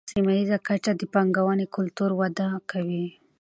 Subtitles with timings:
[0.05, 3.05] په سیمه ییزه کچه د پانګونې کلتور وده کوي.